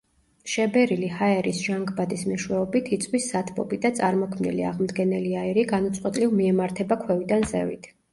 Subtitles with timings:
[0.51, 7.87] შებერილი ჰაერის ჟანგბადის მეშვეობით იწვის სათბობი და წარმოქმნილი აღმდგენელი აირი განუწყვეტლივ მიემართება ქვევიდან ზევით.